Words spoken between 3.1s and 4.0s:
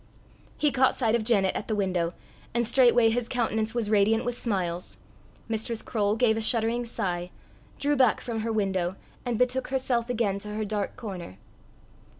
his countenance was